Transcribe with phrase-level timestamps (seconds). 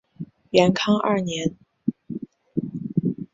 [0.49, 1.55] 元康二年。